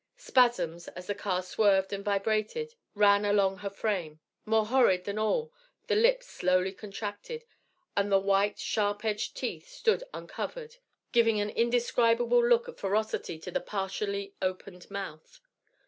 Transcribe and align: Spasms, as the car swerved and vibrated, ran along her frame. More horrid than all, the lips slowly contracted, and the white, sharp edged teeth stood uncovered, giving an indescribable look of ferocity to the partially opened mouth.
Spasms, 0.17 0.87
as 0.87 1.05
the 1.05 1.13
car 1.13 1.43
swerved 1.43 1.93
and 1.93 2.03
vibrated, 2.03 2.73
ran 2.95 3.23
along 3.23 3.57
her 3.57 3.69
frame. 3.69 4.19
More 4.45 4.65
horrid 4.65 5.03
than 5.03 5.19
all, 5.19 5.53
the 5.85 5.95
lips 5.95 6.25
slowly 6.25 6.73
contracted, 6.73 7.45
and 7.95 8.11
the 8.11 8.17
white, 8.17 8.57
sharp 8.57 9.05
edged 9.05 9.37
teeth 9.37 9.69
stood 9.69 10.03
uncovered, 10.11 10.77
giving 11.11 11.39
an 11.39 11.51
indescribable 11.51 12.43
look 12.43 12.67
of 12.67 12.79
ferocity 12.79 13.37
to 13.41 13.51
the 13.51 13.61
partially 13.61 14.33
opened 14.41 14.89
mouth. 14.89 15.39